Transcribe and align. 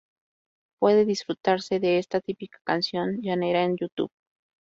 Puede 0.79 1.05
disfrutarse 1.05 1.79
de 1.79 1.99
esta 1.99 2.21
típica 2.21 2.57
canción 2.63 3.19
llanera 3.21 3.61
en 3.63 3.77
YouTube. 3.77 4.09